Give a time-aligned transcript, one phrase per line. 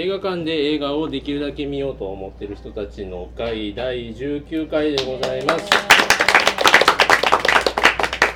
[0.00, 5.70] 映画館で映画をできるだけ見ようと思ってる人たちの会第19回でございます。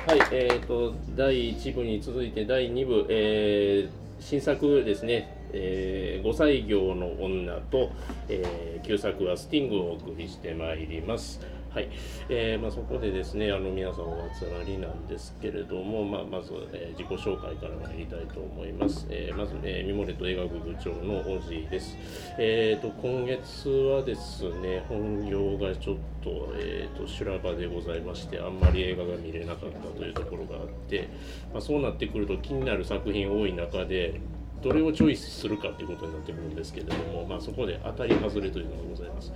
[0.05, 7.89] はい、えーと、第1部に続いて第2部、えー、新作ですね、えー、5歳業の女と、
[8.29, 11.39] えー、旧作はスティングをお送りしてまいります。
[11.75, 11.89] はい、
[12.29, 21.97] えー、まあ、そこでですねあの皆さんお集まりなんですけれども、まあ、まず、えー、自己紹介から参りたいと思います、えー、まず、ね、ミモレット映画部部長のオジーです、
[22.39, 31.09] えーと、今月はですね本業がちょっと,、えーと、修羅場でございましてあんまり映画が見れなかったというところがあって、
[31.51, 34.21] まあ、そうなってくると気になる作品多い中で
[34.61, 39.31] どれをチョイスするかということになってくるんですけれども、まあ、そこで当たり外れというのがございます。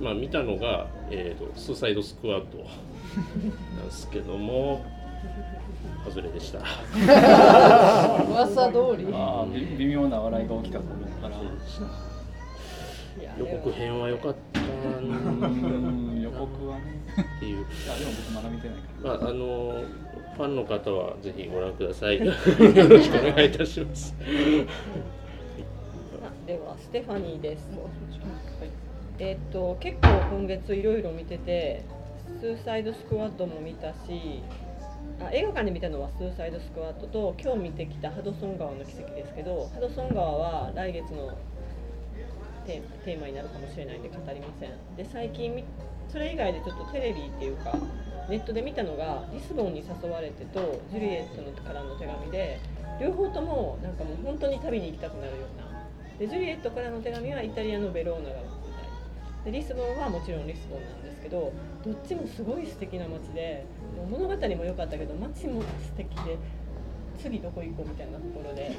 [0.00, 4.84] まあ、見たのが、えーと、スーサイドスクワットなんですけども
[6.04, 6.58] 外れでした。
[8.28, 9.06] 噂通り。
[9.12, 9.46] あ
[9.78, 11.40] 微妙な笑いが大きかったから。
[13.38, 14.60] 予告編は良かった
[16.44, 16.82] 予告はね。
[17.36, 17.66] っていう。
[17.90, 19.84] あでも僕まだ見てないから、まあ、あの
[20.36, 22.18] ファンの方はぜひご覧ください。
[22.24, 22.32] よ
[22.88, 24.14] ろしくお願いいたします。
[26.46, 27.70] ではステファニーです、
[29.18, 31.82] えー、っと結構今月いろいろ見てて
[32.38, 34.42] スーサイドスクワットも見たし
[35.20, 41.34] あ映画館で見たのはスーサイドスクワットと今日見てきたハドソン川の奇跡ですけどハドソン川は来月の
[42.66, 44.70] テーマになるかもしれないんで語りません。
[44.96, 45.62] で最近
[46.14, 47.74] それ以外でちょっとテレビっていうか
[48.30, 52.60] ネットで見たのがリスボンに誘われてとジュリエットのからの手紙で
[53.02, 55.64] 両方ともなんかもう本当に旅に行きたくなるような。
[56.16, 58.44] でジュリエットからの手紙はイタリアのベローナが舞
[59.44, 59.50] 台。
[59.50, 61.52] でリスボンはもちろんリスボンなんですけど
[61.84, 66.38] どっちもすごい素敵な街でもう物語も良かったけど街も素敵で
[67.18, 68.70] 次どこ行こうみたいなところで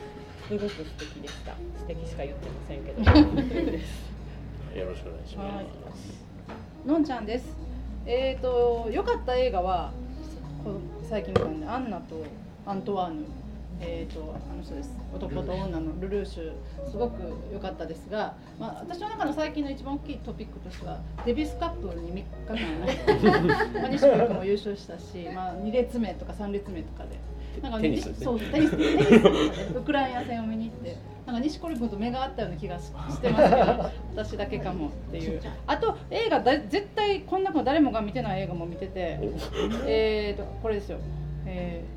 [0.47, 1.51] すごく素敵でした。
[1.77, 3.01] 素敵しか言ってませんけど。
[4.79, 5.61] よろしくお願いしま
[5.95, 6.25] す、
[6.85, 7.57] のんちゃんです。
[8.05, 9.91] えーと、良かった映画は
[11.09, 12.23] 最近見たんで「アンナと
[12.63, 13.23] アントワーヌ」
[13.81, 14.95] えーと、あの人です。
[15.13, 16.53] 男と女のルルーシュ。
[16.89, 22.63] すごく良かったですが、まあ、私の中の最近の一番大きいトピックとしてはデビスカップに3日
[23.25, 23.73] 間。
[23.81, 27.19] まあ西君も優勝したし、まあ、2列目とか3列目とかで。
[27.61, 30.97] なんかテニス、そうテニステニスウクライナ戦を見に行って
[31.35, 33.35] か錦織君と目が合ったような気がしてますけど
[34.15, 35.41] 私だけかもっていう。
[35.67, 39.19] あと映画だ絶対こんなの誰もが見てない映画も見てて
[39.85, 40.97] えーとこれですよ。
[41.45, 41.95] えー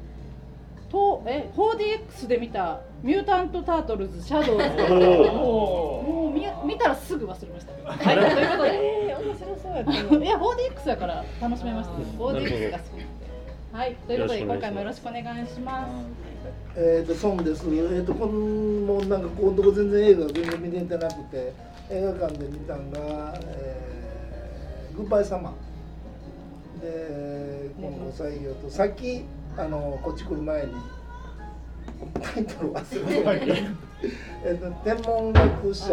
[0.91, 4.95] とえ 4DX で見た「ミュータント・タートルズ・シャドウズ」
[5.35, 7.91] もう見見たらすぐ忘れました。
[7.91, 8.71] はい、ということで、
[9.11, 9.93] えー、面白そうやった。
[10.17, 13.28] いや 4DX やから楽しめました、4DX が好き
[13.71, 15.91] はい、ということで今回もよろしくお願いします。
[16.75, 17.67] えっ、ー、とソンです。
[17.67, 21.53] えっ、ー、とこのもうなんかこのとこ全然映画全然見れてなくて
[21.91, 29.25] 映画館で見たんが、えー、グッバイサマーで今度採用とさっき
[29.59, 30.73] あのこっち来る前に
[32.23, 33.63] タイトル忘れて
[34.47, 35.89] えっと天文学者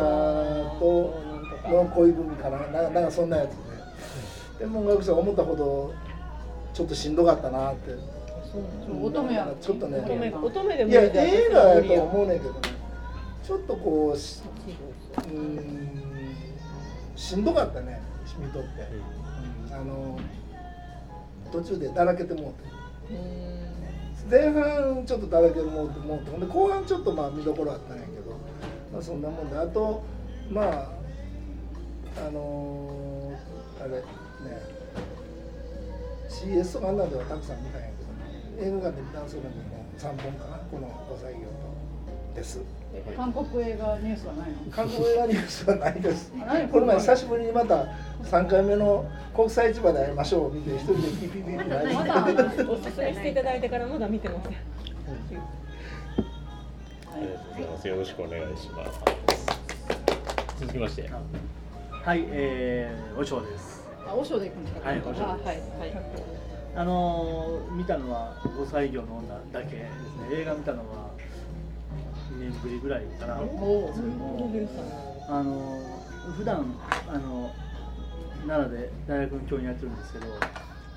[0.79, 1.21] と
[1.67, 2.67] の恋文かな。
[2.89, 3.55] なんかそんなやつで。
[4.59, 5.93] 天文学者思ったほど
[6.75, 7.95] ちょっとしんどかったなって。
[9.01, 9.47] 乙女や。
[9.61, 9.99] ちょっとね。
[10.43, 12.59] 乙女でいや映画やと思うねんけどね。
[13.41, 16.35] ちょっとこううん
[17.15, 18.01] しんどかったね
[18.37, 18.69] 見とって、
[19.69, 20.19] うん、あの
[21.51, 22.69] 途中でだらけてもうて。
[24.29, 28.31] 前半ちょっとだらけてもうてもうてほんで後半ちょっとまあ見どころあったんやけど、
[28.91, 29.57] まあ、そんなもんで。
[29.57, 30.03] あと
[30.49, 30.89] まあ
[32.27, 34.05] あのー、あれね
[36.43, 41.65] CS とかあんなんではたくさん見たんやけど、映画館で見たんするのにも3本かなこの5歳業と。
[42.35, 42.59] です。
[43.15, 44.57] 韓国映画ニュースはないの？
[44.69, 46.31] 韓国映画ニュースはないです
[46.71, 47.85] この前久しぶりにまた
[48.23, 50.53] 3回目の国際市場で会いましょう。
[50.53, 51.81] 見て一人でピピピピまだ
[52.69, 54.55] おすすめしていただいてからまだ見てません、あ
[57.19, 58.99] りがとうございますよろしくお願いします
[60.59, 61.09] 続きまして。
[61.09, 64.89] はい、えー、おしょうですあ、和尚で行くんですか？
[64.89, 64.99] はい。
[65.01, 66.01] はい、はい。
[66.77, 70.41] あの見たのは五歳魚の女だけですね。
[70.41, 71.09] 映画見たのは
[72.37, 73.39] 2年ぶりぐらいかな。
[73.39, 73.93] お
[75.27, 75.79] あの
[76.37, 76.75] 普段
[77.07, 77.51] あの
[78.45, 80.25] 奈良で大学の教員やってるんですけど、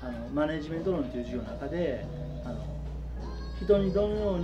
[0.03, 2.05] あのマネジメント論という授業の中で、
[2.45, 2.57] あの
[3.61, 4.43] 人にどのように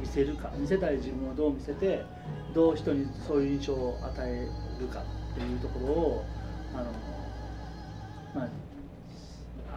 [0.00, 2.04] 見せるか、見せたい自分をどう見せて、
[2.54, 4.46] どう人にそういう印象を与え
[4.78, 6.24] るかっていうところを
[6.74, 6.84] あの
[8.34, 8.48] まあ、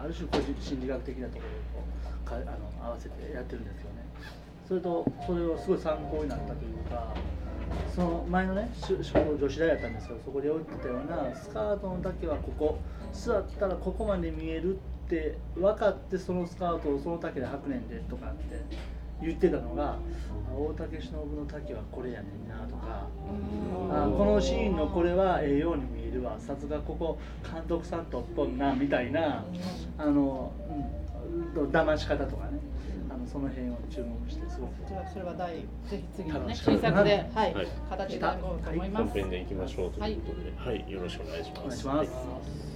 [0.02, 1.42] ある種個人心理学的なとこ
[1.74, 1.84] ろを
[2.24, 4.04] かあの合わせてやってるんですよね。
[4.66, 7.14] それとそれをすごい参考になったというか
[7.94, 9.02] その前のね女
[9.48, 12.78] 子大やったんですけどそこで置いてたようなスカートの丈はここ。
[13.12, 14.78] 座ったらここまで見えるっ
[15.08, 18.60] て分かってそのスカートをその丈で履くねんでとかって。
[19.20, 19.98] 言ってたのが
[20.56, 23.06] 大竹しのぶの丈はこれやねんなとか
[23.90, 26.36] あこのシーンのこれはええように見えるわ。
[26.38, 29.44] さすがここ監督さんとっとんなみたいな
[29.96, 30.52] あの、
[31.56, 32.58] うん、騙し方とかね。
[33.30, 34.72] その辺を注目してすごく。
[35.12, 39.04] それは第ぜひ次のね新作で、はい、はい、形でいこうと思います。
[39.04, 41.86] 本編でいきましょうということで、はい、はい、よろしくお願いします。
[41.86, 42.67] お願いします。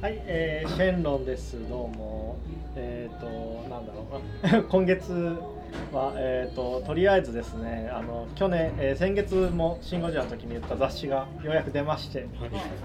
[0.00, 1.56] はい、えー、シェンロンです。
[1.68, 2.36] どうも。
[2.76, 4.62] えっ、ー、と、なんだろう。
[4.68, 5.36] 今月
[5.92, 12.26] は、えーと、とりあえずですねあの去年、えー、先月も「シン・ゴジラ」の時に言った雑誌がようやく出まして、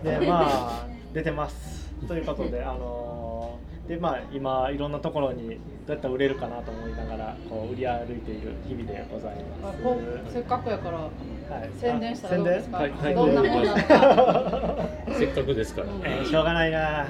[0.04, 3.58] でまあ出てますということであの
[3.88, 5.54] でまあ今いろんなところにど
[5.90, 10.34] うやったら売れるかなと思いながらこう売り歩いている日々でございます。
[10.34, 11.10] せっかくやから、はい、
[11.80, 12.78] 宣伝したらどうですか？
[12.78, 14.86] はい、はい、どんなものなのか。
[15.18, 17.08] せっかくですから、えー、しょうがないな。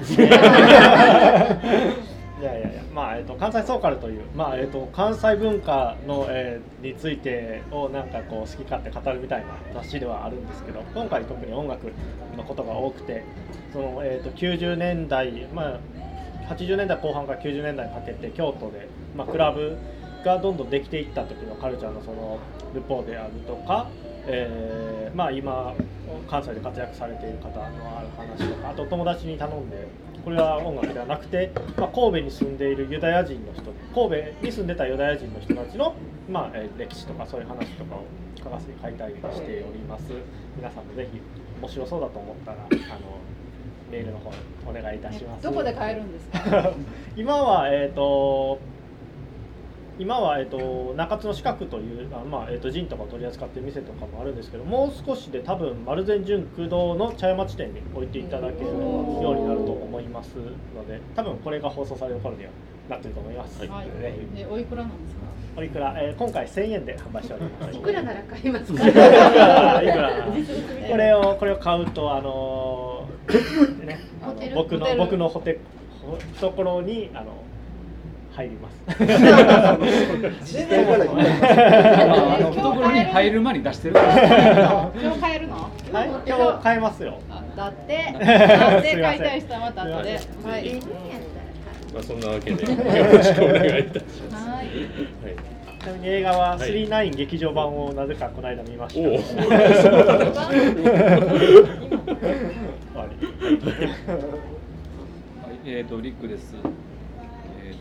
[2.40, 11.92] いやいやいや、まあえっと、関西ソーカルという、まあえっと、関西文化の、えー、についてをなんかこう好き勝手語るみたいな雑誌ではあるんですけど今回特に音楽
[12.38, 13.24] のことが多くて
[13.74, 15.80] その、えーと、と90年代、ま
[16.48, 19.76] あ、80年代後半から90年代にかけて京都で、まあ、クラブ
[20.24, 22.38] がどんどんできていった時のカルチャーのその
[22.74, 23.88] ルポであるとか、
[24.32, 25.74] えー、まあ今
[26.28, 27.62] 関西で活躍されている方の
[27.98, 29.86] ある話とかあと友達に頼んで
[30.24, 33.62] これは音楽ではなくて、まあ、神戸に住んでいるユダヤ人の人
[33.94, 35.94] 神戸に住んでたユダヤ人の人たちの、
[36.30, 38.04] まあ、歴史とかそういう話とかを
[38.38, 40.04] 書かせて書いたりしております
[40.56, 41.20] 皆さんもぜひ
[41.60, 42.68] 面白そうだと思ったらあの
[43.90, 44.30] メールの方
[44.68, 45.42] お願いいたします。
[45.42, 46.72] どこで買えるんですか？
[47.16, 48.58] 今はえっ、ー、と
[50.00, 60.36] 今は、えーと、中津の四角というあ、まあえーと、ジンとかを取り扱ってる店とかもあるんですけどもう少しで多分丸善純駆動の茶屋町店に置いていただけるようになると思います
[60.74, 62.50] ので多分これが放送される頃には
[62.88, 63.88] なってると思います、はい、
[64.34, 65.20] えおいくらなんですか？
[65.56, 67.76] おいくら、えー、今回1000円で販売しております。
[67.76, 68.88] いくらなら買いますか？
[68.88, 70.26] いくら？
[70.88, 74.00] これをこれを買うとあのー、ね
[74.54, 75.60] 僕の僕のホテル
[76.36, 77.32] 懐にあの
[78.40, 78.80] 入ります。
[82.56, 83.94] 懐に入る前に出してる。
[83.96, 85.56] 今日買えるの？
[85.92, 87.20] はい、今日買えますよ。
[87.56, 90.18] だって、 だって買いたい人はまた後で。
[90.44, 90.80] はい。
[91.92, 92.68] まあそんなわけでよ
[93.12, 94.48] ろしくお願いいたします。
[94.48, 94.66] はい。
[95.80, 99.08] ちなみに映画はスリーナイン劇場版をなぜかこの間見ました。
[99.10, 99.16] は
[105.64, 106.54] い、えっ、とリックです。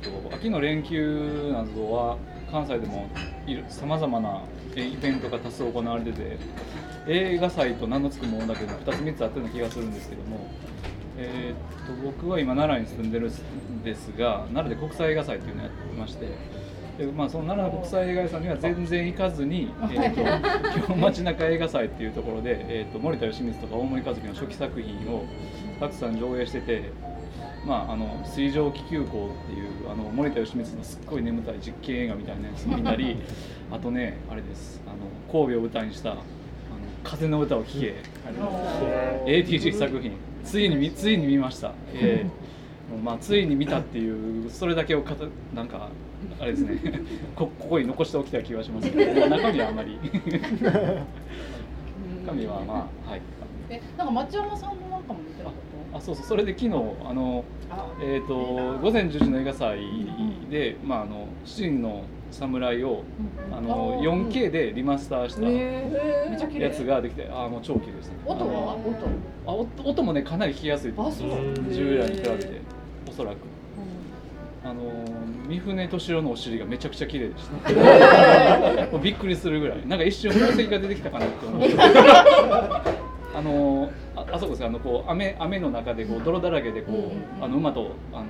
[0.02, 2.18] と、秋の連休などは
[2.52, 3.08] 関西でも
[3.70, 4.42] さまざまな
[4.76, 6.38] イベントが多数行われてて
[7.08, 10.48] 映画祭と名の付くものだけど2つ3つあったような気がするんですけども、
[11.18, 16.28] えーと、僕は今奈良に住んでるんですが奈良で国際映画祭っていうのをやってまして
[16.98, 25.26] で、まあ、その奈良の国際映画祭には全然行かずに、えーと、今日街中映画祭っていうところで、えーと、森田義満とか大森和樹の初期作品を
[25.80, 26.92] たくさん上映してて
[27.66, 33.18] まあ、あの水上気球港っていうあの森田義満のすっごい眠たい実験映画みたいなやつ見たり
[33.72, 34.82] あとねあれです。
[34.88, 34.98] あの
[35.32, 36.22] 神戸を舞台にした「あの
[37.04, 37.96] 風の歌を聴け」
[39.26, 40.14] ATG 作品。
[40.44, 45.90] ついについに見ました、えーまあ、ついに見たっていうそれだけをかたなんか
[46.40, 46.80] あれですね。
[47.36, 49.98] こここに残しておきたい気がしますけど 中身はあまり。
[52.26, 53.22] 中身はまあはい。
[53.70, 54.89] えなんか町山さんの
[55.94, 57.44] あそうそうそれで昨日あの
[58.02, 59.80] えーと、午前10時の映画祭
[60.50, 63.04] で、まあ、あの七人の侍を、
[63.52, 68.16] あの 4K でリマスターしたやつができて、あもう超綺麗ですね。
[68.26, 68.78] 音は？
[69.46, 69.84] あ音。
[69.84, 71.20] 音もねかなり聞きやすいです。
[71.74, 72.62] 従来に比べて
[73.08, 73.38] おそらく。
[74.64, 74.84] あの
[75.48, 78.86] 三船敏郎のお尻がめちゃくちゃ綺麗でした。
[78.92, 81.76] もうびっくりするぐらい、なんか一瞬宝石が出てきたかなって思って。
[83.36, 88.26] あのああそこですあのこう雨雨の中でこう泥だらけでこう、あの馬とあの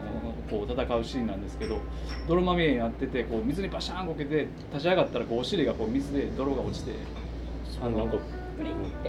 [0.49, 1.79] こう戦うシーンなんですけど
[2.27, 6.93] 泥まみれになっててこう水にバシャーンこけて立ち上がったらこうお尻がこう水で泥が落ちて
[7.81, 8.07] あの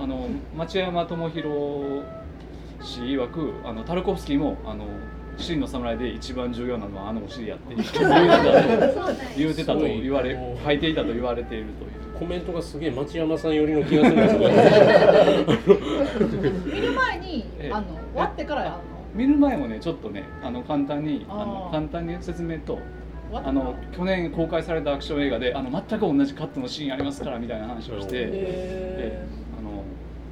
[0.00, 2.02] あの町山智博
[2.82, 4.87] 氏曰くあのタルコフスキーもあの
[5.42, 7.75] 真の侍で一番重要なのはあのお尻やって
[9.37, 11.90] 言うてたと言われ書いていたと言われているという。
[12.20, 14.37] コメントがすげえ町山さん寄りの気がするんです
[16.66, 18.78] 見る前に あの終わってからや
[19.14, 22.78] 見る前もねちょっとねあの簡単にあの簡単に説明と
[23.32, 29.25] あの去年公開されたアクション映画であの全く同じカットのシーンありますからみたいな話をして、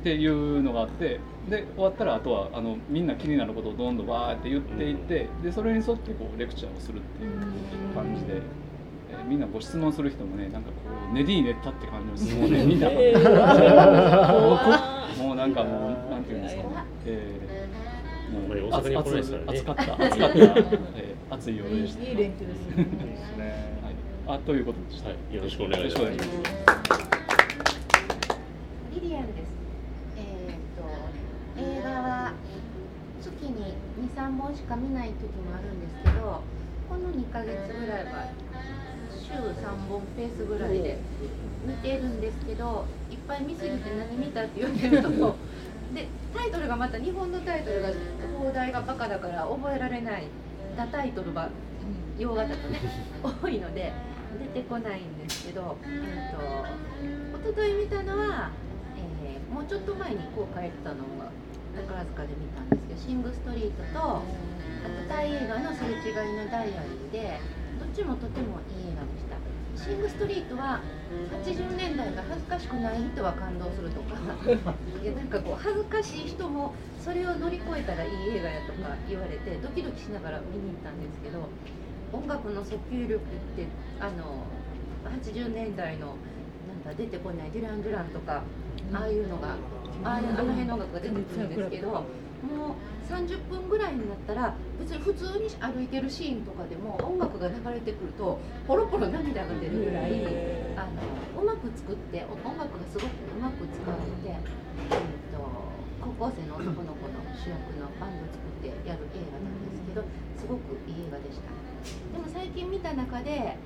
[0.00, 7.32] っていうのがあってで終わったらあとはあのみんな気になることをどんどんわーって言っていってでそれに沿ってこうレクチャーをするっていう
[7.94, 8.36] 感じで。
[8.36, 8.42] えー
[9.28, 10.74] みんなご質問する人もねなんかこ
[11.10, 13.18] う練りに練ったって感じの質問でみんな、えー。
[15.22, 16.62] もうなんかもうなんていうんですか。
[16.62, 16.68] ね、
[17.04, 19.48] えー、もうまあ大阪に来ないですからね。
[19.48, 22.04] 熱かった 熱かった、えー、熱い夜でした。
[22.04, 22.68] いい連休です
[23.36, 23.78] ね。
[24.26, 25.10] はい、あということでした。
[25.10, 25.34] はい。
[25.34, 26.12] よろしくお願いします
[28.94, 29.52] リリアンです。
[30.16, 30.82] えー、と
[31.60, 32.32] 映画は
[33.20, 36.40] 月に2、3本しか見ない時もあるんですけど、
[36.88, 38.32] この2ヶ月ぐらいは
[39.12, 40.98] 週3本ペースぐらいで
[41.66, 45.36] 見てるんですけど、いっぱい見すぎて何見たって言われると、
[45.94, 47.88] でタイトルがまた日本のタイトルが
[48.38, 50.24] 放題がバカだから覚えられない。
[50.76, 51.50] 他タイトルは
[52.18, 52.80] 洋画だとね
[53.42, 53.92] 多いので
[54.54, 58.50] 出てこないんですけど、えー、と一昨日見たのは、
[58.96, 61.32] えーもうちょっと前に公開したのが
[61.86, 67.40] 宝塚で見たんですけど「シング・ストリート」とあとタイ映画の「すれ違いのダイアリー」で
[67.78, 69.36] どっちもとてもいい映画でした。
[69.78, 70.80] シング・ストリートは
[71.44, 74.18] 80年代が恥ずかしくない人は感動するとか
[75.00, 81.46] いやなんかこう恥ずかしい人もそれを乗り越えたらいい映画やとか言われてドキドキしながら見に行ったんですけど
[82.12, 83.18] 音楽の訴求力っ
[83.54, 83.66] て
[84.00, 84.42] あの
[85.06, 86.16] 80年代の
[86.66, 88.42] なんか出てこないデュラン・デュランとか
[88.92, 89.56] ああいうのが
[90.04, 100.22] ああいうあの辺の音楽が出てくるんですけどもう30分ぐらいになったら別に普通に歩いてるシーンとかでも音楽が流れてくるとポロポロ涙が出るぐらい
[100.76, 105.68] あのうまく作ってお音楽がすごくうまく使われて、えっと
[106.00, 110.04] 高校生の男の子の主役のバンド作ってやる映画なんですけど
[110.36, 111.50] すごくいい映画でした。
[112.12, 113.56] でも最近見た中で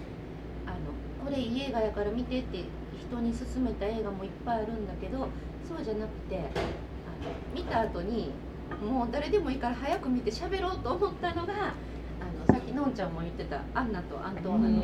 [0.67, 0.77] あの
[1.25, 2.65] これいい映画やから見てって
[2.99, 5.29] 人に勧めた映画もいっぱいあるんだけど
[5.69, 6.45] そうじゃなくてあの
[7.55, 8.33] 見た後に
[8.83, 14.77] もう誰でもいいから早く見て喋ろうと思ったのがあのさっきのんちゃんも言ってた「アンナとアントワナの」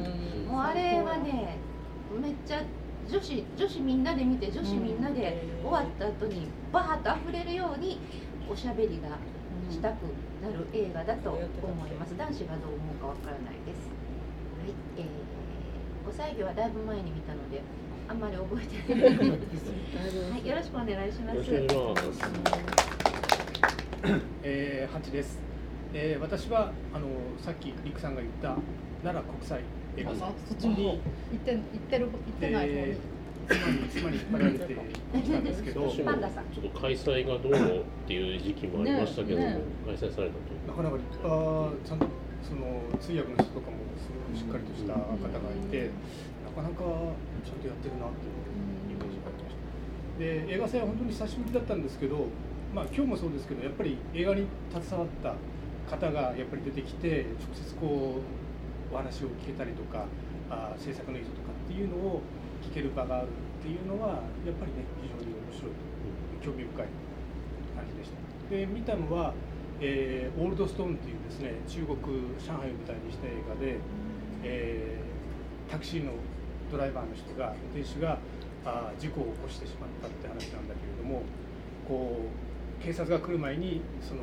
[0.49, 1.57] もうあれはね
[2.21, 2.62] めっちゃ
[3.09, 7.99] 女子女子みんなで見て女子みんなで終わった後にバーッと溢れるように
[8.50, 9.16] おしゃべりが
[9.71, 10.04] したく
[10.42, 12.16] なる映画だと思います。
[12.16, 13.88] 男子がどう思うかわからないです。
[14.57, 15.04] はい、えー、
[16.08, 17.60] 5歳魚はだいぶ前に見たので
[18.08, 19.68] あんまり覚えてないです、
[20.32, 21.36] はい、よろしくお願いします。
[21.36, 22.58] よろしくお願いします。
[24.42, 25.38] えー、八です、
[25.92, 28.56] えー、私はあのさっきリクさんが言った
[29.02, 29.60] 奈良国際
[29.98, 30.98] 映画あそっちの方行っ
[31.44, 32.74] て行ってる行ってない方に。
[32.74, 36.44] で妻に妻に引っ張られてきたんですけど私も パンダさん。
[36.44, 42.06] ちょっと開催がどうのっていう時期もありましたけども、ねね開催されたとなかなかあーちゃんと
[42.42, 45.90] その通訳の人とかもすごくしっかりとした方がいて
[46.45, 46.85] なかなか
[47.45, 49.62] ちゃんとやってるなっていうイメージがありました。
[50.18, 52.26] で映画祭は本当に久しぶりだったんですけど
[52.75, 55.35] まあ今日もそうですけどやっぱり映画に携わった
[55.88, 58.21] 方がやっぱり出てきて直接こ
[58.90, 60.07] うお話を聞けたりとか
[60.50, 62.23] あー制作の意図とかっていうのを
[62.62, 65.73] 聞ける場があるっていうのはやっぱりね非常に面白い
[66.40, 66.87] 興味深い
[67.76, 68.16] 感じでした。
[68.50, 69.35] で見たのは、
[69.80, 71.97] えーオールドストーンっていうですね中国
[72.38, 73.78] 上海を舞台にした映画で、
[74.44, 75.08] えー
[75.70, 76.12] タクシーの
[76.73, 78.18] ドライバーの人が運転手が
[78.64, 81.23] あ事故を起こしてしまったって話なんだけれども
[81.87, 82.20] こ
[82.80, 84.23] う警察が来る前にその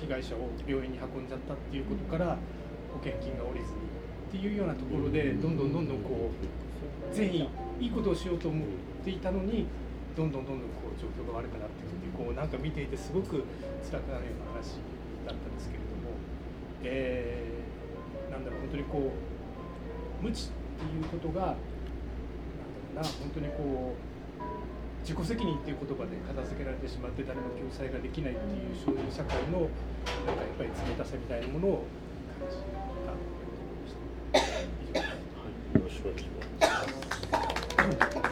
[0.00, 2.38] 被害者を病院に運んじゃったっていうことから
[2.92, 7.48] 保険金が下りずにっていうようなところでどんどんどんどんこう全員
[7.80, 8.68] いいことをしようと思っ
[9.04, 9.66] ていたのに
[10.16, 13.44] どんどんどんどんこう状況が悪くなっていくっていうこうなんか見ていてすごく
[13.84, 14.78] 辛くなるような話
[15.24, 16.16] だったんですけれども、
[16.82, 17.52] えー
[18.32, 20.48] なんだろう本当にこう無知っ
[20.80, 21.60] ていうことがなんだろ
[22.94, 24.12] うな本当にこう
[25.02, 29.68] 自己責任っていう言葉で片付けられてしまって誰も救済ができないっていうそういう社会の
[30.24, 31.84] なんかやっぱり冷たさみたいなものを
[32.40, 32.56] 感じ
[33.04, 33.12] た
[34.32, 34.96] 以上です。
[34.96, 36.28] はい、よろしくお願いし
[38.22, 38.31] ます。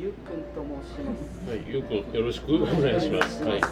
[0.00, 1.50] ゆうくんと申します。
[1.50, 3.42] はい、ゆうくんよろしくお願いします。
[3.42, 3.60] はい。
[3.60, 3.70] はい、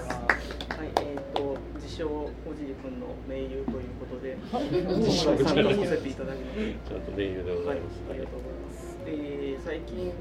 [1.00, 6.59] えっ、と自称おじいくんの盟友ということで、今回参加させていただきます。
[6.90, 8.99] ちゃんとメニューでござはいいます。、ありがとうございます。
[9.06, 10.12] えー最近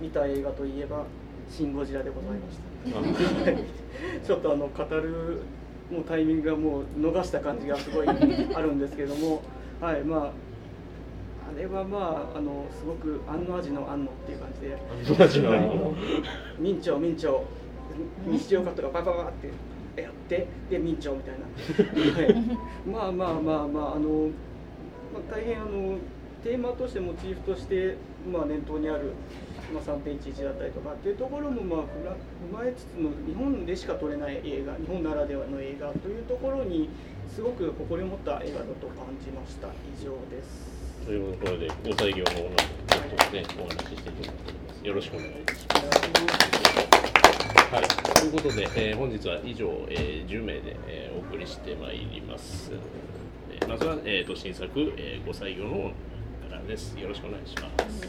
[0.00, 1.04] 見た映画といえば
[1.48, 2.98] シンゴジラでございました。
[2.98, 3.64] はい
[4.26, 5.38] ちょっとあの語る
[5.88, 8.12] もうタイミングがもう逃した感じがすごいあ
[8.60, 9.40] るんですけども、
[9.80, 10.51] はい、まあ。
[11.54, 14.78] あれはまああのすごく安の味の安のっていう感じで、
[15.16, 15.94] 同じなの。
[16.58, 17.44] 明朝明朝
[18.26, 22.34] 日常カットがババババってやってで明朝みたいな、はい、
[22.86, 24.30] まあまあまあまああの、
[25.12, 25.98] まあ、大変あの
[26.42, 27.96] テーマとしてモチーフとして、
[28.30, 29.12] まあ、念頭にある、
[29.72, 36.88] まあ、3.11だったりとかっていうところもまあ踏まえつつの日本でしか撮れない映画日本ならではの映画というところに
[37.28, 39.68] すごく誇りを持った映画だと感じました。
[39.68, 40.81] 以上です。
[41.04, 42.56] ということで、ご採業の方の子
[43.24, 44.86] とね、お話ししていきたいと思います。
[44.86, 45.66] よろしくお願いします。
[47.74, 47.82] はい、
[48.20, 52.70] ということで、えー、本日は以上、えー、10名で、えー、お送りしてまいります。
[53.50, 55.94] えー、まずは、えーと、新作、えー、ご採用の方か
[56.52, 56.96] らです。
[56.96, 58.06] よろしくお願いします。